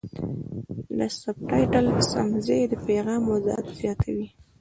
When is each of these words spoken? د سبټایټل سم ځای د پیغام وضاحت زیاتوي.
د 0.97 0.99
سبټایټل 1.19 1.85
سم 2.11 2.27
ځای 2.47 2.61
د 2.69 2.73
پیغام 2.87 3.21
وضاحت 3.31 3.67
زیاتوي. 3.79 4.27